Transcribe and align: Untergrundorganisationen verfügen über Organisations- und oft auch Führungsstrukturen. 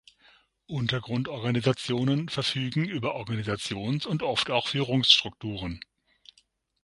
Untergrundorganisationen 0.65 2.27
verfügen 2.29 2.85
über 2.85 3.13
Organisations- 3.13 4.07
und 4.07 4.23
oft 4.23 4.49
auch 4.49 4.67
Führungsstrukturen. 4.67 5.79